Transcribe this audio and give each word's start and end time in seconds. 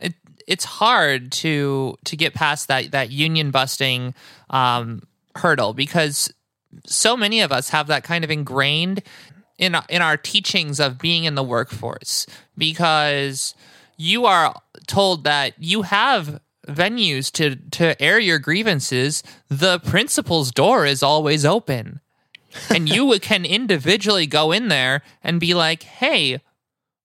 it, 0.00 0.14
it's 0.46 0.64
hard 0.64 1.32
to 1.32 1.96
to 2.04 2.16
get 2.16 2.34
past 2.34 2.68
that 2.68 2.90
that 2.92 3.10
union 3.10 3.50
busting 3.50 4.14
um, 4.50 5.02
hurdle 5.36 5.74
because 5.74 6.32
so 6.86 7.16
many 7.16 7.40
of 7.40 7.52
us 7.52 7.70
have 7.70 7.88
that 7.88 8.04
kind 8.04 8.24
of 8.24 8.30
ingrained 8.30 9.02
in 9.58 9.76
in 9.88 10.02
our 10.02 10.16
teachings 10.16 10.80
of 10.80 10.98
being 10.98 11.24
in 11.24 11.34
the 11.34 11.42
workforce 11.42 12.26
because 12.56 13.54
you 13.96 14.24
are 14.24 14.54
told 14.86 15.24
that 15.24 15.54
you 15.58 15.82
have 15.82 16.40
venues 16.66 17.30
to 17.32 17.56
to 17.70 18.00
air 18.02 18.18
your 18.18 18.38
grievances. 18.38 19.22
The 19.48 19.78
principal's 19.80 20.50
door 20.50 20.86
is 20.86 21.02
always 21.02 21.44
open. 21.44 22.00
And 22.68 22.88
you 22.88 23.18
can 23.20 23.44
individually 23.44 24.26
go 24.26 24.52
in 24.52 24.68
there 24.68 25.02
and 25.22 25.38
be 25.38 25.54
like 25.54 25.82
hey 25.82 26.40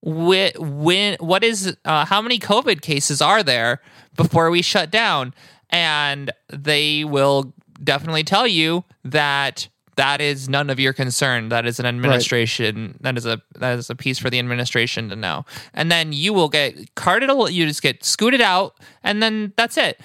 when, 0.05 0.51
when 0.57 1.17
what 1.19 1.43
is 1.43 1.75
uh, 1.83 2.05
how 2.05 2.21
many 2.21 2.39
covid 2.39 2.81
cases 2.81 3.21
are 3.21 3.43
there 3.43 3.81
before 4.15 4.49
we 4.49 4.61
shut 4.61 4.91
down 4.91 5.33
and 5.69 6.31
they 6.47 7.03
will 7.03 7.53
definitely 7.83 8.23
tell 8.23 8.47
you 8.47 8.83
that 9.03 9.67
that 9.95 10.21
is 10.21 10.49
none 10.49 10.69
of 10.69 10.79
your 10.79 10.93
concern. 10.93 11.49
That 11.49 11.65
is 11.65 11.79
an 11.79 11.85
administration. 11.85 12.87
Right. 12.87 13.03
That 13.03 13.17
is 13.17 13.25
a 13.25 13.41
that 13.59 13.79
is 13.79 13.89
a 13.89 13.95
piece 13.95 14.19
for 14.19 14.29
the 14.29 14.39
administration 14.39 15.09
to 15.09 15.15
know. 15.15 15.45
And 15.73 15.91
then 15.91 16.13
you 16.13 16.33
will 16.33 16.49
get 16.49 16.95
carted. 16.95 17.29
You 17.29 17.65
just 17.65 17.81
get 17.81 18.03
scooted 18.03 18.41
out, 18.41 18.75
and 19.03 19.23
then 19.23 19.53
that's 19.55 19.77
it. 19.77 19.99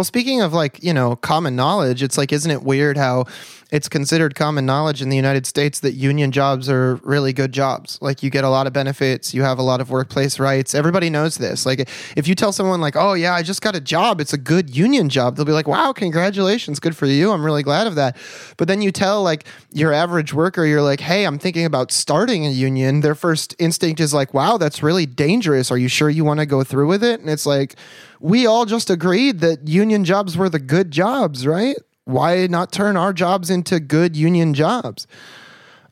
Well, 0.00 0.04
speaking 0.06 0.40
of 0.40 0.54
like 0.54 0.82
you 0.82 0.94
know 0.94 1.14
common 1.16 1.56
knowledge, 1.56 2.02
it's 2.02 2.16
like 2.16 2.32
isn't 2.32 2.50
it 2.50 2.62
weird 2.62 2.96
how 2.96 3.26
it's 3.70 3.86
considered 3.86 4.34
common 4.34 4.64
knowledge 4.64 5.02
in 5.02 5.10
the 5.10 5.16
United 5.16 5.44
States 5.44 5.80
that 5.80 5.92
union 5.92 6.32
jobs 6.32 6.70
are 6.70 6.94
really 7.02 7.34
good 7.34 7.52
jobs. 7.52 7.98
Like 8.00 8.22
you 8.22 8.30
get 8.30 8.42
a 8.42 8.48
lot 8.48 8.66
of 8.66 8.72
benefits, 8.72 9.34
you 9.34 9.42
have 9.42 9.58
a 9.58 9.62
lot 9.62 9.78
of 9.78 9.90
workplace 9.90 10.38
rights. 10.38 10.74
Everybody 10.74 11.10
knows 11.10 11.36
this. 11.36 11.66
Like 11.66 11.86
if 12.16 12.26
you 12.26 12.34
tell 12.34 12.50
someone 12.50 12.80
like, 12.80 12.96
"Oh 12.96 13.12
yeah, 13.12 13.34
I 13.34 13.42
just 13.42 13.60
got 13.60 13.76
a 13.76 13.80
job. 13.80 14.22
It's 14.22 14.32
a 14.32 14.38
good 14.38 14.74
union 14.74 15.10
job." 15.10 15.36
They'll 15.36 15.44
be 15.44 15.52
like, 15.52 15.68
"Wow, 15.68 15.92
congratulations. 15.92 16.80
Good 16.80 16.96
for 16.96 17.04
you. 17.04 17.30
I'm 17.30 17.44
really 17.44 17.62
glad 17.62 17.86
of 17.86 17.94
that." 17.96 18.16
But 18.56 18.68
then 18.68 18.80
you 18.80 18.92
tell 18.92 19.22
like 19.22 19.44
your 19.70 19.92
average 19.92 20.32
worker, 20.32 20.64
you're 20.64 20.80
like, 20.80 21.00
"Hey, 21.00 21.26
I'm 21.26 21.38
thinking 21.38 21.66
about 21.66 21.92
starting 21.92 22.46
a 22.46 22.50
union." 22.50 23.02
Their 23.02 23.14
first 23.14 23.54
instinct 23.58 24.00
is 24.00 24.14
like, 24.14 24.32
"Wow, 24.32 24.56
that's 24.56 24.82
really 24.82 25.04
dangerous. 25.04 25.70
Are 25.70 25.76
you 25.76 25.88
sure 25.88 26.08
you 26.08 26.24
want 26.24 26.40
to 26.40 26.46
go 26.46 26.64
through 26.64 26.86
with 26.86 27.04
it?" 27.04 27.20
And 27.20 27.28
it's 27.28 27.44
like, 27.44 27.76
we 28.20 28.46
all 28.46 28.66
just 28.66 28.90
agreed 28.90 29.40
that 29.40 29.66
union 29.66 30.04
jobs 30.04 30.36
were 30.36 30.48
the 30.48 30.58
good 30.58 30.90
jobs, 30.90 31.46
right? 31.46 31.76
why 32.10 32.46
not 32.48 32.72
turn 32.72 32.96
our 32.96 33.12
jobs 33.12 33.50
into 33.50 33.80
good 33.80 34.16
union 34.16 34.54
jobs? 34.54 35.06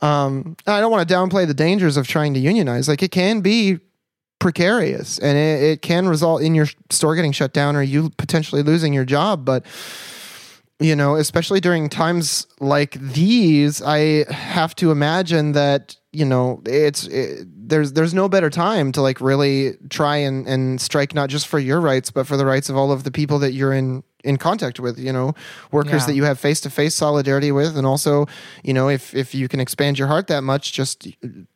Um, 0.01 0.57
I 0.67 0.81
don't 0.81 0.91
want 0.91 1.09
to 1.09 1.15
downplay 1.15 1.47
the 1.47 1.55
dangers 1.55 1.97
of 1.97 2.07
trying 2.07 2.35
to 2.35 2.41
unionize. 2.41 2.89
Like 2.89 3.03
it 3.03 3.11
can 3.11 3.41
be 3.41 3.79
precarious 4.39 5.19
and 5.19 5.37
it, 5.37 5.63
it 5.63 5.83
can 5.83 6.07
result 6.09 6.43
in 6.43 6.55
your 6.55 6.67
store 6.91 7.17
getting 7.17 7.33
shut 7.33 7.53
down 7.53 7.75
or 7.75 7.83
you 7.83 8.11
potentially 8.11 8.63
losing 8.63 8.93
your 8.93 9.05
job. 9.05 9.45
But 9.45 9.65
you 10.81 10.95
know, 10.95 11.17
especially 11.17 11.59
during 11.59 11.89
times 11.89 12.47
like 12.61 12.93
these, 13.01 13.83
I 13.83 14.33
have 14.33 14.77
to 14.77 14.93
imagine 14.93 15.53
that 15.53 15.97
you 16.19 16.25
know 16.25 16.61
it's 16.67 17.07
it, 17.07 17.47
there's 17.69 17.93
there's 17.93 18.13
no 18.13 18.29
better 18.29 18.51
time 18.51 18.91
to 18.91 19.01
like 19.01 19.21
really 19.21 19.75
try 19.89 20.17
and 20.17 20.49
and 20.49 20.81
strike 20.81 21.15
not 21.15 21.29
just 21.29 21.47
for 21.47 21.61
your 21.61 21.81
rights 21.81 22.11
but 22.11 22.27
for 22.27 22.37
the 22.37 22.45
rights 22.45 22.69
of 22.69 22.77
all 22.77 22.91
of 22.91 23.05
the 23.05 23.11
people 23.11 23.39
that 23.39 23.53
you're 23.53 23.73
in 23.73 24.03
in 24.25 24.37
contact 24.37 24.81
with 24.81 24.99
you 24.99 25.13
know 25.13 25.33
workers 25.71 26.03
yeah. 26.03 26.07
that 26.07 26.15
you 26.15 26.25
have 26.25 26.41
face 26.41 26.61
to 26.61 26.71
face 26.71 26.95
solidarity 26.95 27.53
with 27.53 27.77
and 27.77 27.87
also 27.87 28.27
you 28.65 28.75
know 28.75 28.89
if 28.89 29.15
if 29.15 29.33
you 29.33 29.47
can 29.47 29.61
expand 29.61 29.97
your 29.97 30.09
heart 30.09 30.27
that 30.27 30.43
much 30.43 30.73
just 30.73 31.07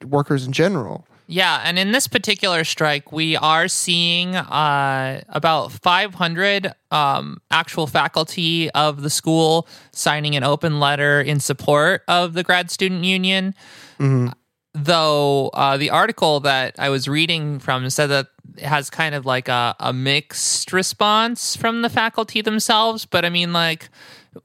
workers 0.04 0.46
in 0.46 0.52
general 0.52 1.06
yeah, 1.28 1.62
and 1.64 1.78
in 1.78 1.92
this 1.92 2.08
particular 2.08 2.62
strike, 2.62 3.10
we 3.10 3.38
are 3.38 3.66
seeing 3.66 4.36
uh, 4.36 5.22
about 5.30 5.72
500 5.72 6.74
um, 6.90 7.40
actual 7.50 7.86
faculty 7.86 8.70
of 8.72 9.00
the 9.00 9.08
school 9.08 9.66
signing 9.92 10.36
an 10.36 10.44
open 10.44 10.78
letter 10.78 11.22
in 11.22 11.40
support 11.40 12.02
of 12.06 12.34
the 12.34 12.42
grad 12.42 12.70
student 12.70 13.04
union. 13.04 13.54
Mm-hmm. 13.98 14.28
Though 14.74 15.48
uh, 15.48 15.76
the 15.76 15.90
article 15.90 16.40
that 16.40 16.76
I 16.78 16.88
was 16.88 17.06
reading 17.06 17.58
from 17.58 17.90
said 17.90 18.06
that 18.06 18.28
it 18.56 18.64
has 18.64 18.88
kind 18.88 19.14
of 19.14 19.26
like 19.26 19.48
a, 19.48 19.76
a 19.78 19.92
mixed 19.92 20.72
response 20.72 21.56
from 21.56 21.82
the 21.82 21.90
faculty 21.90 22.40
themselves. 22.40 23.04
But 23.04 23.24
I 23.24 23.28
mean, 23.28 23.52
like, 23.52 23.90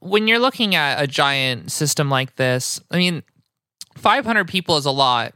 when 0.00 0.28
you're 0.28 0.38
looking 0.38 0.74
at 0.74 1.02
a 1.02 1.06
giant 1.06 1.72
system 1.72 2.10
like 2.10 2.36
this, 2.36 2.80
I 2.90 2.98
mean, 2.98 3.22
500 3.96 4.46
people 4.46 4.76
is 4.76 4.84
a 4.84 4.90
lot 4.90 5.34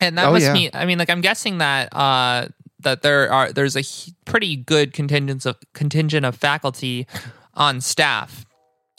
and 0.00 0.18
that 0.18 0.26
oh, 0.26 0.32
must 0.32 0.46
yeah. 0.46 0.52
mean 0.52 0.70
I 0.74 0.84
mean 0.84 0.98
like 0.98 1.10
I'm 1.10 1.20
guessing 1.20 1.58
that 1.58 1.94
uh 1.94 2.48
that 2.80 3.02
there 3.02 3.32
are 3.32 3.52
there's 3.52 3.76
a 3.76 3.82
pretty 4.24 4.56
good 4.56 4.92
contingent 4.92 5.46
of 5.46 5.56
contingent 5.72 6.24
of 6.24 6.36
faculty 6.36 7.06
on 7.54 7.80
staff. 7.80 8.44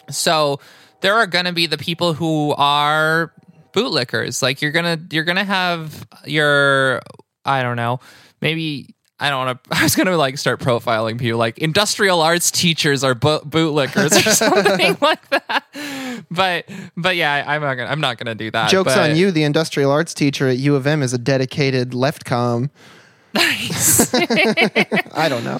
So 0.09 0.59
there 1.01 1.13
are 1.15 1.27
going 1.27 1.45
to 1.45 1.53
be 1.53 1.67
the 1.67 1.77
people 1.77 2.13
who 2.13 2.53
are 2.57 3.33
bootlickers. 3.75 4.41
Like 4.41 4.61
you're 4.61 4.71
going 4.71 4.85
to 4.85 5.15
you're 5.15 5.25
to 5.25 5.43
have 5.43 6.07
your 6.25 7.01
I 7.43 7.61
don't 7.61 7.75
know, 7.75 7.99
maybe 8.41 8.95
I 9.19 9.29
don't 9.29 9.45
want 9.45 9.63
to. 9.63 9.69
I 9.77 9.83
was 9.83 9.95
going 9.95 10.07
to 10.07 10.17
like 10.17 10.37
start 10.37 10.59
profiling 10.59 11.19
people 11.19 11.37
like 11.37 11.57
industrial 11.57 12.21
arts 12.21 12.51
teachers 12.51 13.03
are 13.03 13.15
bo- 13.15 13.41
bootlickers 13.41 14.25
or 14.25 14.31
something 14.31 14.97
like 15.01 15.29
that. 15.29 16.25
But 16.31 16.69
but 16.97 17.15
yeah, 17.15 17.43
I'm 17.45 17.61
not 17.61 17.75
gonna. 17.75 17.89
I'm 17.89 18.01
not 18.01 18.17
going 18.17 18.35
to 18.37 18.43
do 18.43 18.51
that. 18.51 18.69
Jokes 18.69 18.95
but, 18.95 19.11
on 19.11 19.15
you. 19.15 19.31
The 19.31 19.43
industrial 19.43 19.91
arts 19.91 20.13
teacher 20.13 20.47
at 20.47 20.57
U 20.57 20.75
of 20.75 20.87
M 20.87 21.03
is 21.03 21.13
a 21.13 21.17
dedicated 21.17 21.93
left 21.93 22.25
com. 22.25 22.71
Nice. 23.33 24.13
I 24.13 25.27
don't 25.27 25.43
know. 25.43 25.59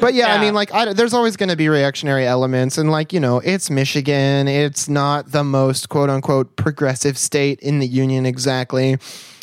But 0.00 0.14
yeah, 0.14 0.28
yeah, 0.28 0.34
I 0.34 0.40
mean, 0.40 0.54
like, 0.54 0.72
I, 0.72 0.92
there's 0.92 1.14
always 1.14 1.36
going 1.36 1.48
to 1.48 1.56
be 1.56 1.68
reactionary 1.68 2.26
elements, 2.26 2.78
and 2.78 2.90
like, 2.90 3.12
you 3.12 3.20
know, 3.20 3.38
it's 3.38 3.68
Michigan. 3.68 4.46
It's 4.46 4.88
not 4.88 5.32
the 5.32 5.42
most 5.42 5.88
quote 5.88 6.10
unquote 6.10 6.56
progressive 6.56 7.18
state 7.18 7.60
in 7.60 7.78
the 7.80 7.86
union 7.86 8.24
exactly. 8.24 8.98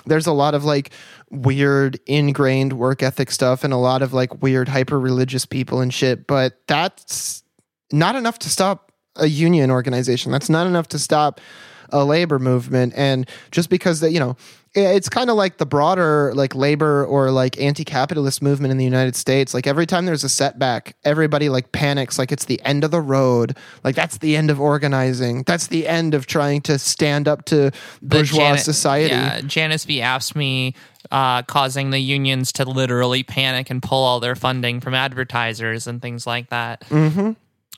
There's 0.06 0.28
a 0.28 0.33
lot 0.33 0.53
of 0.53 0.63
like 0.63 0.91
weird 1.31 2.00
ingrained 2.06 2.73
work 2.73 3.03
ethic 3.03 3.31
stuff 3.31 3.63
and 3.63 3.73
a 3.73 3.78
lot 3.78 4.01
of 4.01 4.13
like 4.13 4.41
weird 4.41 4.69
hyper 4.69 5.00
religious 5.00 5.45
people 5.45 5.81
and 5.81 5.94
shit. 5.94 6.28
But 6.28 6.62
that's 6.67 7.44
not 7.91 8.16
enough 8.16 8.39
to 8.39 8.50
stop 8.50 8.91
a 9.16 9.27
union 9.27 9.72
organization. 9.72 10.31
That's 10.31 10.50
not 10.50 10.67
enough 10.67 10.88
to 10.89 11.00
stop 11.00 11.41
a 11.89 12.03
labor 12.03 12.39
movement. 12.39 12.94
And 12.95 13.29
just 13.51 13.69
because 13.69 14.00
that, 14.01 14.12
you 14.12 14.19
know, 14.19 14.38
it's 14.75 15.08
kind 15.08 15.30
of 15.30 15.38
like 15.38 15.58
the 15.58 15.66
broader 15.66 16.34
like 16.36 16.53
labor 16.53 17.06
or 17.06 17.31
like 17.31 17.59
anti-capitalist 17.59 18.41
movement 18.41 18.72
in 18.72 18.78
the 18.78 18.84
United 18.84 19.16
States. 19.16 19.53
Like 19.53 19.68
every 19.68 19.86
time 19.86 20.06
there's 20.06 20.24
a 20.24 20.30
setback, 20.30 20.96
everybody 21.03 21.50
like 21.50 21.72
panics 21.72 22.19
like 22.19 22.31
it's 22.31 22.46
the 22.46 22.62
end 22.63 22.84
of 22.84 22.91
the 22.91 23.02
road. 23.02 23.58
Like 23.84 23.96
that's 23.96 24.18
the 24.18 24.36
end 24.36 24.52
of 24.52 24.59
organizing. 24.59 25.44
That's 25.44 25.68
the 25.68 25.88
end 25.88 26.13
of 26.13 26.28
trying 26.28 26.62
to 26.63 26.78
stand 26.78 27.28
up 27.28 27.46
to 27.46 27.72
bourgeois 28.02 28.58
society. 28.58 29.13
Yeah, 29.13 29.41
Janus 29.41 29.86
v. 29.86 30.00
AFSCME 30.00 30.75
uh, 31.12 31.44
causing 31.44 31.92
the 31.92 32.00
unions 32.00 32.52
to 32.53 32.66
literally 32.66 33.24
panic 33.24 33.69
and 33.69 33.81
pull 33.81 34.03
all 34.03 34.19
their 34.19 34.36
funding 34.36 34.81
from 34.81 34.94
advertisers 34.94 35.88
and 35.88 36.02
things 36.02 36.28
like 36.28 36.50
that. 36.50 36.81
Mm-hmm. 36.90 37.31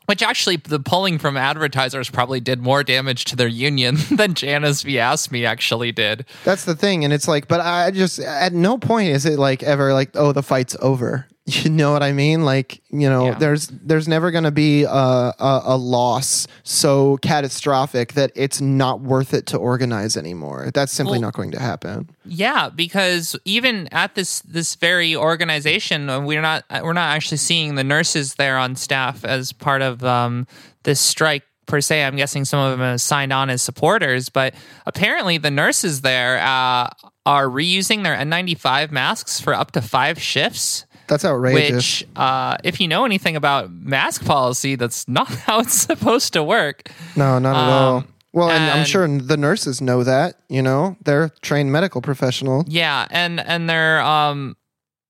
Which 0.08 0.24
actually, 0.24 0.56
the 0.56 0.80
pulling 0.80 1.20
from 1.20 1.36
advertisers 1.36 2.10
probably 2.10 2.40
did 2.40 2.62
more 2.62 2.82
damage 2.82 3.26
to 3.26 3.36
their 3.36 3.48
union 3.48 3.98
than 4.12 4.34
Janus 4.34 4.82
V 4.82 5.00
actually 5.00 5.92
did. 5.92 6.26
That's 6.46 6.64
the 6.64 6.76
thing, 6.76 7.04
and 7.04 7.14
it's 7.14 7.28
like, 7.28 7.48
but 7.48 7.60
I 7.60 7.92
just 7.92 8.20
at 8.20 8.54
no 8.54 8.78
point 8.78 9.10
is 9.10 9.26
it 9.26 9.38
like 9.38 9.64
ever 9.64 9.94
like, 9.94 10.12
oh, 10.16 10.32
the 10.32 10.44
fight's 10.44 10.78
over. 10.80 11.28
You 11.68 11.70
know 11.70 11.94
what 11.94 12.04
I 12.04 12.12
mean? 12.12 12.44
Like, 12.44 12.82
you 12.90 13.10
know, 13.10 13.28
yeah. 13.28 13.36
there's 13.36 13.68
there's 13.68 14.06
never 14.06 14.32
going 14.32 14.44
to 14.44 14.52
be 14.52 14.84
a, 14.84 14.90
a, 14.90 15.62
a, 15.64 15.78
loss 15.78 16.46
so 16.64 17.18
catastrophic 17.18 18.14
that 18.14 18.32
it's 18.36 18.60
not 18.60 19.00
worth 19.00 19.34
it 19.34 19.46
to 19.48 19.58
organize 19.58 20.18
anymore. 20.18 20.72
That's 20.74 20.92
simply 20.92 21.20
well, 21.20 21.22
not 21.22 21.34
going 21.36 21.52
to 21.52 21.60
happen. 21.60 22.10
Yeah, 22.26 22.68
because 22.70 23.38
even 23.46 23.88
at 23.94 24.16
this 24.16 24.42
this 24.42 24.76
very 24.76 25.16
organization, 25.16 26.10
uh, 26.10 26.20
we're 26.20 26.42
not 26.42 26.66
uh, 26.70 26.82
we're 26.84 26.92
not 26.92 27.16
actually 27.16 27.38
seeing 27.38 27.76
the 27.76 27.84
nurses 27.84 28.36
there 28.36 28.58
on 28.58 28.76
staff 28.76 29.24
as 29.24 29.54
part 29.54 29.82
of 29.82 30.04
um, 30.04 30.48
this 30.84 31.00
strike 31.00 31.44
per 31.66 31.80
se. 31.80 32.04
I'm 32.04 32.18
guessing 32.18 32.44
some 32.44 32.60
of 32.60 32.72
them 32.72 32.82
have 32.82 33.00
signed 33.00 33.32
on 33.32 33.50
as 33.50 33.62
supporters, 33.62 34.28
but 34.28 34.54
apparently 34.86 35.38
the 35.38 35.52
nurses 35.52 36.02
there 36.02 36.40
uh, 36.40 36.90
are 37.26 37.48
reusing 37.48 38.04
their 38.04 38.16
N95 38.16 38.92
masks 38.92 39.40
for 39.40 39.54
up 39.54 39.72
to 39.74 39.82
five 39.82 40.20
shifts. 40.20 40.86
That's 41.08 41.24
outrageous. 41.24 42.02
Which, 42.02 42.08
uh, 42.16 42.58
if 42.64 42.82
you 42.82 42.88
know 42.88 43.06
anything 43.06 43.36
about 43.36 43.72
mask 43.72 44.26
policy, 44.26 44.76
that's 44.76 45.08
not 45.08 45.28
how 45.46 45.60
it's 45.60 45.74
supposed 45.74 46.34
to 46.34 46.44
work. 46.44 46.92
No, 47.16 47.40
not 47.40 47.56
at 47.56 47.64
um, 47.64 47.70
all. 47.70 48.04
Well, 48.34 48.50
and, 48.50 48.64
and, 48.64 48.80
I'm 48.80 48.86
sure 48.86 49.08
the 49.08 49.38
nurses 49.38 49.82
know 49.82 50.04
that. 50.04 50.36
You 50.50 50.62
know, 50.62 50.98
they're 51.04 51.30
trained 51.42 51.72
medical 51.72 52.02
professionals. 52.02 52.66
Yeah, 52.68 53.08
and 53.10 53.40
and 53.40 53.70
they're 53.70 54.02
um, 54.02 54.57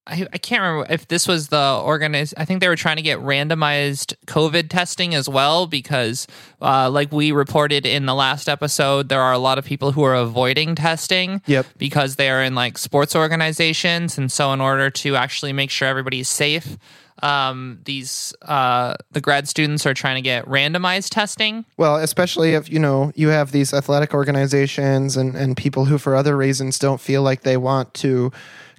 I, 0.08 0.28
I 0.34 0.38
can't 0.38 0.62
remember 0.62 0.92
if 0.92 1.08
this 1.08 1.28
was 1.28 1.50
the 1.50 1.82
organized. 1.84 2.34
I 2.38 2.46
think 2.46 2.62
they 2.62 2.68
were 2.68 2.76
trying 2.76 2.96
to 2.96 3.02
get 3.02 3.20
randomized 3.20 4.16
COVID 4.26 4.70
testing 4.70 5.14
as 5.14 5.28
well 5.28 5.68
because, 5.68 6.28
uh, 6.62 6.90
like 6.90 7.12
we 7.12 7.32
reported 7.32 7.86
in 7.86 8.06
the 8.06 8.16
last 8.16 8.48
episode, 8.48 9.10
there 9.10 9.22
are 9.22 9.34
a 9.34 9.38
lot 9.38 9.58
of 9.58 9.66
people 9.66 9.92
who 9.92 10.04
are 10.04 10.16
avoiding 10.16 10.76
testing. 10.76 11.42
Yep. 11.46 11.66
Because 11.78 12.16
they 12.16 12.30
are 12.30 12.42
in 12.42 12.56
like 12.56 12.78
sports 12.78 13.16
organizations, 13.16 14.18
and 14.18 14.32
so 14.32 14.54
in 14.54 14.62
order 14.62 14.90
to 14.90 15.16
actually 15.16 15.54
make 15.54 15.70
sure 15.70 15.88
everybody's 15.88 16.30
safe, 16.30 16.78
um, 17.24 17.80
these 17.86 18.34
uh, 18.44 18.96
the 19.12 19.22
grad 19.22 19.48
students 19.48 19.86
are 19.86 19.94
trying 19.94 20.16
to 20.16 20.22
get 20.22 20.46
randomized 20.46 21.10
testing. 21.10 21.66
Well, 21.76 21.98
especially 21.98 22.54
if 22.54 22.70
you 22.70 22.80
know 22.80 23.12
you 23.16 23.30
have 23.30 23.52
these 23.52 23.74
athletic 23.74 24.14
organizations 24.14 25.18
and 25.18 25.36
and 25.36 25.58
people 25.58 25.86
who 25.86 25.98
for 25.98 26.16
other 26.16 26.38
reasons 26.38 26.80
don't 26.80 27.02
feel 27.02 27.24
like 27.24 27.42
they 27.42 27.58
want 27.58 27.94
to 27.96 28.32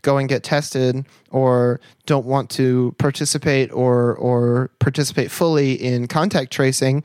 go 0.03 0.19
and 0.19 0.29
get 0.29 0.43
tested 0.43 1.05
or 1.31 1.81
don't 2.07 2.27
want 2.27 2.51
to 2.51 2.95
participate 2.99 3.73
or 3.73 4.15
or 4.17 4.71
participate 4.79 5.31
fully 5.31 5.73
in 5.73 6.07
contact 6.09 6.53
tracing 6.53 7.03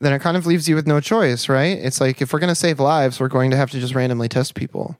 then 0.00 0.12
it 0.12 0.20
kind 0.20 0.36
of 0.36 0.46
leaves 0.46 0.68
you 0.68 0.74
with 0.74 0.86
no 0.86 1.00
choice 1.00 1.48
right? 1.48 1.78
It's 1.78 2.00
like 2.00 2.22
if 2.22 2.32
we're 2.32 2.38
going 2.38 2.48
to 2.48 2.54
save 2.54 2.80
lives 2.80 3.20
we're 3.20 3.28
going 3.28 3.50
to 3.50 3.56
have 3.56 3.70
to 3.70 3.80
just 3.80 3.94
randomly 3.94 4.28
test 4.28 4.54
people. 4.54 4.98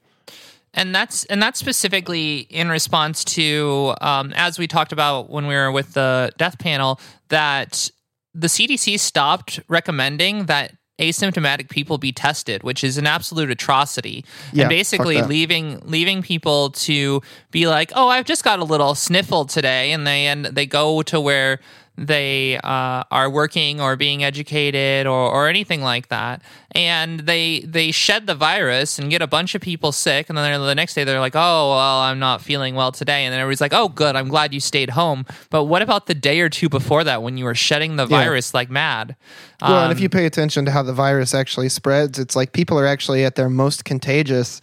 And 0.75 0.95
that's 0.95 1.25
and 1.25 1.43
that's 1.43 1.59
specifically 1.59 2.41
in 2.51 2.69
response 2.69 3.25
to 3.25 3.95
um, 4.01 4.33
as 4.37 4.59
we 4.59 4.67
talked 4.67 4.93
about 4.93 5.31
when 5.31 5.47
we 5.47 5.55
were 5.55 5.73
with 5.73 5.95
the 5.95 6.31
death 6.37 6.59
panel 6.59 7.01
that 7.29 7.91
the 8.35 8.47
CDC 8.47 9.01
stopped 9.01 9.61
recommending 9.69 10.47
that 10.47 10.77
asymptomatic 10.99 11.69
people 11.69 11.99
be 11.99 12.13
tested, 12.13 12.63
which 12.63 12.83
is 12.83 12.99
an 12.99 13.07
absolute 13.07 13.51
atrocity. 13.51 14.25
Yeah, 14.53 14.65
and 14.65 14.71
basically 14.71 15.23
leaving 15.23 15.81
leaving 15.85 16.23
people 16.23 16.71
to 16.71 17.23
be 17.51 17.67
like, 17.69 17.93
"Oh, 17.95 18.09
I've 18.09 18.27
just 18.27 18.45
got 18.45 18.59
a 18.59 18.65
little 18.65 18.95
sniffle 18.95 19.45
today," 19.45 19.93
and 19.93 20.07
they 20.07 20.27
and 20.27 20.47
they 20.47 20.67
go 20.67 21.03
to 21.03 21.21
where 21.21 21.61
they 22.07 22.57
uh, 22.63 23.03
are 23.11 23.29
working 23.29 23.81
or 23.81 23.97
being 23.97 24.23
educated 24.23 25.07
or, 25.07 25.31
or 25.31 25.49
anything 25.49 25.83
like 25.83 26.09
that. 26.09 26.43
And 26.73 27.21
they 27.21 27.61
they 27.61 27.91
shed 27.91 28.27
the 28.27 28.35
virus 28.37 28.99
and 28.99 29.11
get 29.11 29.21
a 29.21 29.27
bunch 29.27 29.55
of 29.55 29.61
people 29.61 29.91
sick. 29.91 30.29
And 30.29 30.39
then 30.39 30.61
the 30.61 30.75
next 30.75 30.95
day 30.95 31.03
they're 31.05 31.19
like 31.19 31.35
oh 31.35 31.71
well 31.71 31.99
i'm 32.01 32.19
not 32.19 32.41
feeling 32.41 32.75
well 32.77 32.93
today. 32.93 33.25
And 33.25 33.33
then 33.33 33.41
everybody's 33.41 33.61
like 33.61 33.73
oh 33.75 33.89
good. 33.89 34.15
I'm 34.17 34.29
glad 34.29 34.55
you 34.55 34.61
stayed 34.61 34.91
home. 34.91 35.27
But 35.51 35.65
what 35.65 35.83
about 35.83 36.07
the 36.07 36.15
day 36.15 36.41
or 36.41 36.49
two 36.49 36.69
before 36.69 37.03
that 37.05 37.23
when 37.23 37.37
you 37.37 37.45
were 37.45 37.55
shedding 37.55 37.97
the 37.97 38.07
Yeah. 38.07 38.21
virus 38.21 38.55
like 38.55 38.71
mad? 38.71 39.17
Well 39.61 39.83
and 39.83 39.91
if 39.93 39.99
Um, 39.99 40.03
you 40.03 40.09
pay 40.09 40.27
attention 40.27 40.65
to 40.67 40.71
how 40.71 40.83
the 40.85 40.93
virus 40.93 41.35
actually 41.35 41.69
spreads 41.69 42.19
it's 42.19 42.37
like 42.37 42.53
people 42.53 42.79
are 42.79 42.87
actually 42.87 43.25
at 43.25 43.35
their 43.35 43.51
most 43.51 43.85
contagious 43.85 44.61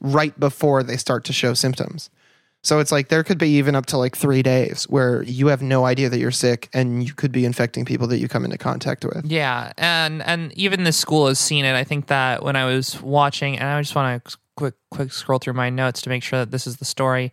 right 0.00 0.38
before 0.38 0.82
they 0.82 0.96
start 0.96 1.24
to 1.24 1.32
show 1.32 1.52
symptoms 1.54 2.10
so 2.66 2.80
it's 2.80 2.90
like 2.90 3.08
there 3.08 3.22
could 3.22 3.38
be 3.38 3.50
even 3.50 3.76
up 3.76 3.86
to 3.86 3.96
like 3.96 4.16
three 4.16 4.42
days 4.42 4.84
where 4.88 5.22
you 5.22 5.46
have 5.46 5.62
no 5.62 5.84
idea 5.84 6.08
that 6.08 6.18
you're 6.18 6.32
sick 6.32 6.68
and 6.72 7.04
you 7.06 7.14
could 7.14 7.30
be 7.30 7.44
infecting 7.44 7.84
people 7.84 8.08
that 8.08 8.18
you 8.18 8.26
come 8.26 8.44
into 8.44 8.58
contact 8.58 9.04
with 9.04 9.24
Yeah, 9.24 9.72
and 9.78 10.20
and 10.22 10.52
even 10.54 10.82
the 10.82 10.92
school 10.92 11.28
has 11.28 11.38
seen 11.38 11.64
it. 11.64 11.76
I 11.76 11.84
think 11.84 12.08
that 12.08 12.42
when 12.42 12.56
I 12.56 12.64
was 12.64 13.00
watching, 13.00 13.56
and 13.56 13.68
I 13.68 13.80
just 13.80 13.94
want 13.94 14.24
to 14.24 14.36
quick 14.56 14.74
quick 14.90 15.12
scroll 15.12 15.38
through 15.38 15.52
my 15.52 15.70
notes 15.70 16.02
to 16.02 16.08
make 16.08 16.24
sure 16.24 16.40
that 16.40 16.50
this 16.50 16.66
is 16.66 16.78
the 16.78 16.84
story. 16.84 17.32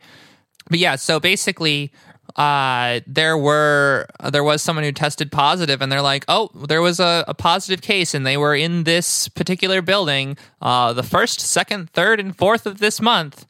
But 0.70 0.78
yeah, 0.78 0.98
so 0.98 1.20
basically, 1.20 1.92
uh, 2.36 3.00
there 3.08 3.36
were 3.36 4.06
there 4.32 4.44
was 4.44 4.62
someone 4.62 4.86
who 4.86 4.92
tested 4.92 5.32
positive, 5.32 5.82
and 5.82 5.92
they're 5.92 6.02
like, 6.02 6.26
oh, 6.28 6.50
there 6.68 6.82
was 6.84 7.00
a, 7.00 7.26
a 7.28 7.34
positive 7.34 7.82
case, 7.82 8.14
and 8.14 8.24
they 8.24 8.38
were 8.38 8.56
in 8.56 8.84
this 8.84 9.28
particular 9.30 9.82
building, 9.82 10.38
uh, 10.62 10.94
the 10.94 11.04
first, 11.04 11.40
second, 11.40 11.90
third, 11.90 12.20
and 12.20 12.38
fourth 12.38 12.68
of 12.68 12.78
this 12.78 13.02
month. 13.02 13.48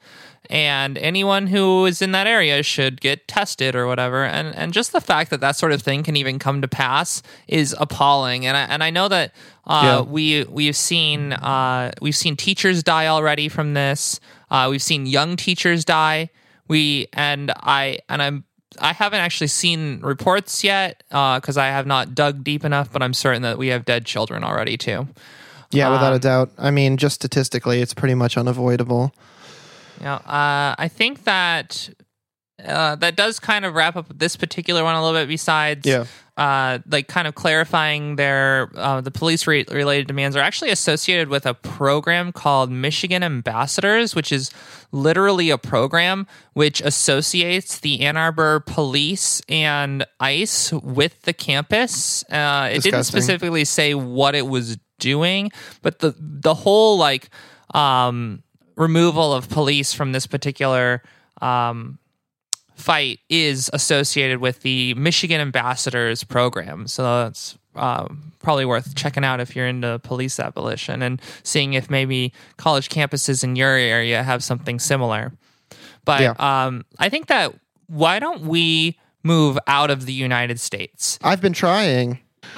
And 0.50 0.98
anyone 0.98 1.48
who 1.48 1.86
is 1.86 2.02
in 2.02 2.12
that 2.12 2.28
area 2.28 2.62
should 2.64 3.00
get 3.00 3.28
tested 3.28 3.76
or 3.76 3.88
whatever. 3.88 4.26
And 4.26 4.54
and 4.56 4.74
just 4.74 4.92
the 4.92 5.00
fact 5.02 5.30
that 5.32 5.40
that 5.40 5.56
sort 5.56 5.72
of 5.72 5.82
thing 5.82 6.04
can 6.04 6.16
even 6.18 6.38
come 6.38 6.62
to 6.62 6.68
pass 6.68 7.24
is 7.48 7.74
appalling. 7.80 8.46
And 8.46 8.58
I, 8.58 8.62
and 8.64 8.84
I 8.84 8.90
know 8.90 9.08
that 9.08 9.34
uh, 9.66 9.82
Yeah. 9.84 10.02
we 10.02 10.44
we've 10.44 10.76
seen 10.76 11.32
uh, 11.34 11.92
we've 12.02 12.16
seen 12.16 12.36
teachers 12.36 12.84
die 12.84 13.08
already 13.08 13.48
from 13.50 13.74
this. 13.74 14.20
Uh, 14.52 14.68
we've 14.70 14.82
seen 14.84 15.06
young 15.06 15.38
teachers 15.38 15.86
die. 15.86 16.30
We 16.68 17.08
and 17.14 17.52
I 17.56 18.00
and 18.10 18.22
I'm 18.22 18.44
I 18.82 18.92
haven't 18.94 19.20
actually 19.22 19.48
seen 19.48 20.02
reports 20.02 20.64
yet 20.64 21.04
because 21.10 21.58
I 21.58 21.68
have 21.68 21.86
not 21.88 22.16
dug 22.16 22.44
deep 22.44 22.66
enough. 22.66 22.92
But 22.92 23.02
I'm 23.02 23.14
certain 23.14 23.44
that 23.44 23.58
we 23.58 23.68
have 23.68 23.86
dead 23.86 24.06
children 24.06 24.44
already 24.44 24.76
too. 24.78 25.08
yeah 25.72 25.90
without 25.90 26.12
Um, 26.12 26.18
a 26.18 26.20
doubt 26.20 26.50
i 26.60 26.70
mean 26.70 26.98
just 26.98 27.16
statistically 27.16 27.82
it's 27.82 27.96
pretty 27.96 28.14
much 28.14 28.38
unavoidable 28.38 29.12
Yeah, 30.04 30.16
uh, 30.16 30.76
I 30.78 30.90
think 30.90 31.24
that 31.24 31.90
uh, 32.64 32.96
that 32.98 33.16
does 33.16 33.40
kind 33.40 33.66
of 33.66 33.74
wrap 33.74 33.96
up 33.96 34.08
this 34.18 34.36
particular 34.36 34.84
one 34.84 34.96
a 34.96 35.04
little 35.04 35.20
bit. 35.20 35.28
Besides, 35.28 35.86
Yeah. 35.88 36.06
uh, 36.38 36.80
like 36.90 37.08
kind 37.08 37.26
of 37.28 37.36
clarifying 37.36 38.16
their 38.18 38.70
uh, 38.76 39.00
the 39.02 39.12
police 39.12 39.48
re- 39.48 39.66
related 39.72 40.08
demands 40.08 40.36
are 40.36 40.42
actually 40.42 40.72
associated 40.72 41.30
with 41.30 41.46
a 41.46 41.54
program 41.54 42.32
called 42.34 42.70
Michigan 42.70 43.24
Ambassadors, 43.24 44.14
which 44.14 44.32
is 44.32 44.52
literally 44.92 45.50
a 45.52 45.58
program 45.58 46.28
which 46.54 46.82
associates 46.82 47.80
the 47.80 48.02
Ann 48.02 48.18
Arbor 48.18 48.60
Police 48.60 49.42
and 49.48 50.06
ICE 50.20 50.74
with 50.74 51.22
the 51.22 51.34
campus. 51.34 52.24
Uh, 52.30 52.70
it 52.72 52.84
didn't 52.84 53.06
specifically 53.06 53.64
say 53.66 53.94
what 53.94 54.36
it 54.36 54.48
was 54.48 54.78
doing, 55.00 55.50
but 55.82 56.00
the 56.00 56.14
the 56.20 56.54
whole 56.54 56.98
like 56.98 57.30
um, 57.74 58.44
removal 58.76 59.34
of 59.34 59.50
police 59.50 59.94
from 59.94 60.12
this 60.12 60.26
particular 60.28 61.04
um, 61.42 61.98
fight 62.76 63.20
is 63.30 63.70
associated 63.74 64.40
with 64.40 64.62
the 64.62 64.94
Michigan 64.96 65.40
Ambassadors 65.42 66.24
program. 66.24 66.88
So 66.88 67.24
that's 67.24 67.58
um, 67.76 68.32
probably 68.42 68.66
worth 68.66 68.96
checking 68.96 69.24
out 69.24 69.40
if 69.40 69.56
you're 69.56 69.68
into 69.68 70.00
police 70.00 70.40
abolition 70.40 71.02
and 71.02 71.22
seeing 71.44 71.74
if 71.74 71.90
maybe 71.90 72.34
college 72.58 72.90
campuses 72.90 73.44
in 73.44 73.56
your 73.56 73.76
area 73.76 74.24
have 74.24 74.44
something 74.44 74.80
similar. 74.80 75.32
But 76.06 76.22
Yeah. 76.22 76.34
um, 76.40 76.86
I 77.00 77.10
think 77.10 77.28
that 77.28 77.54
why 77.88 78.20
don't 78.20 78.42
we 78.42 78.98
move 79.24 79.58
out 79.68 79.90
of 79.92 80.06
the 80.06 80.14
United 80.14 80.60
States? 80.60 81.18
i've 81.24 81.40
been 81.42 81.54
trying 81.54 82.20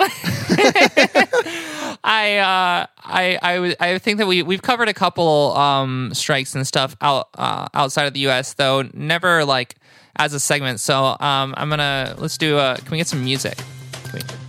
I 2.06 2.38
uh, 2.38 2.86
I 3.04 3.40
I 3.42 3.76
I 3.80 3.98
think 3.98 4.20
that 4.20 4.28
we 4.28 4.44
we've 4.44 4.62
covered 4.62 4.88
a 4.90 4.94
couple 4.94 5.54
um, 5.58 6.14
strikes 6.14 6.54
and 6.54 6.66
stuff 6.66 6.96
out 7.02 7.30
uh, 7.34 7.68
outside 7.74 8.06
of 8.06 8.14
the 8.14 8.20
U.S. 8.22 8.54
though 8.54 8.84
never 8.94 9.44
like 9.44 9.76
as 10.16 10.34
a 10.34 10.40
segment. 10.40 10.80
So 10.80 11.04
um, 11.20 11.56
I'm 11.58 11.70
gonna 11.70 12.16
let's 12.20 12.38
do. 12.38 12.58
Uh, 12.58 12.76
can 12.78 12.92
we 12.92 12.98
get 12.98 13.08
some 13.08 13.24
music? 13.24 13.58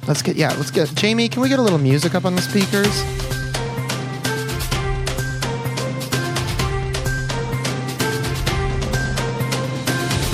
Let's 0.06 0.22
get 0.22 0.36
yeah 0.36 0.52
let's 0.52 0.70
get 0.70 0.94
jamie 0.94 1.28
can 1.28 1.42
we 1.42 1.48
get 1.48 1.58
a 1.58 1.62
little 1.62 1.78
music 1.78 2.14
up 2.14 2.24
on 2.24 2.36
the 2.36 2.42
speakers 2.42 3.02